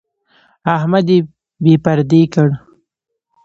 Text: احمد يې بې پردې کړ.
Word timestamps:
احمد 0.75 1.07
يې 1.13 1.19
بې 1.63 1.73
پردې 1.83 2.21
کړ. 2.33 2.49